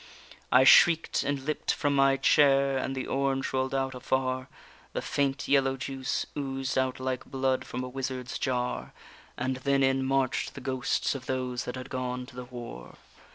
I 0.51 0.63
shriek'd 0.63 1.23
and 1.23 1.45
leapt 1.45 1.71
from 1.71 1.93
my 1.95 2.17
chair, 2.17 2.75
and 2.75 2.95
the 2.95 3.05
orange 3.05 3.53
roll'd 3.53 3.75
out 3.75 3.93
afar, 3.93 4.47
The 4.93 5.01
faint 5.03 5.47
yellow 5.47 5.77
juice 5.77 6.25
oozed 6.35 6.75
out 6.75 6.99
like 6.99 7.23
blood 7.25 7.65
from 7.65 7.83
a 7.83 7.87
wizard's 7.87 8.39
jar; 8.39 8.93
And 9.37 9.57
then 9.57 9.83
in 9.83 10.03
march'd 10.03 10.55
the 10.55 10.59
ghosts 10.61 11.13
of 11.13 11.27
those 11.27 11.65
that 11.65 11.75
had 11.75 11.91
gone 11.91 12.25
to 12.25 12.35
the 12.35 12.45
war. 12.45 12.95